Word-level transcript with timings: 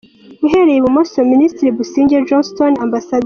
Uhereye 0.45 0.77
ibumoso: 0.79 1.17
Minisitiri 1.31 1.75
Busingye 1.77 2.25
Jonston, 2.27 2.73
Amb. 2.83 2.93